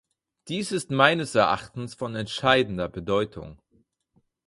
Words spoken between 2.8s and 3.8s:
Bedeutung.